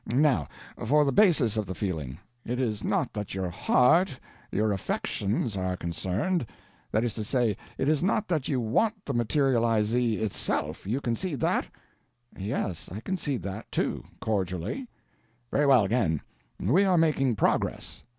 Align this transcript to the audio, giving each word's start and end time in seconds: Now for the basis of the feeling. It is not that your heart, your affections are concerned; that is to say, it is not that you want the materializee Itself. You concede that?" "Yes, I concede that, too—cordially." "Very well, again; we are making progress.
Now 0.15 0.47
for 0.83 1.05
the 1.05 1.11
basis 1.11 1.57
of 1.57 1.67
the 1.67 1.75
feeling. 1.75 2.17
It 2.43 2.59
is 2.59 2.83
not 2.83 3.13
that 3.13 3.35
your 3.35 3.51
heart, 3.51 4.19
your 4.51 4.71
affections 4.73 5.55
are 5.55 5.77
concerned; 5.77 6.47
that 6.91 7.03
is 7.03 7.13
to 7.13 7.23
say, 7.23 7.55
it 7.77 7.87
is 7.87 8.01
not 8.01 8.27
that 8.27 8.47
you 8.47 8.59
want 8.59 9.05
the 9.05 9.13
materializee 9.13 10.17
Itself. 10.17 10.87
You 10.87 11.01
concede 11.01 11.39
that?" 11.41 11.67
"Yes, 12.35 12.89
I 12.91 13.01
concede 13.01 13.43
that, 13.43 13.71
too—cordially." 13.71 14.87
"Very 15.51 15.67
well, 15.67 15.83
again; 15.85 16.21
we 16.59 16.83
are 16.83 16.97
making 16.97 17.35
progress. 17.35 18.03